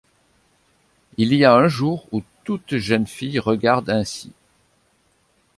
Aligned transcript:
Il 1.17 1.31
y 1.31 1.45
a 1.45 1.53
un 1.53 1.67
jour 1.67 2.07
où 2.11 2.23
toute 2.43 2.77
jeune 2.77 3.05
fille 3.05 3.37
regarde 3.37 3.91
ainsi. 3.91 4.31